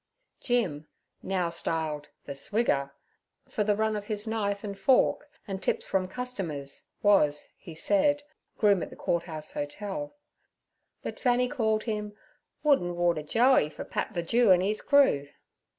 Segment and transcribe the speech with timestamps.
[0.39, 0.87] Jim
[1.21, 2.89] (now styled the Swigger),
[3.47, 8.23] for the run of his knife and fork and tips from customers, was, he said,
[8.57, 10.15] groom at the Court House Hotel;
[11.03, 12.13] but Fanny called him
[12.63, 15.29] 'Wood an' water Joey for Pat the Jew an' 'ees crew.'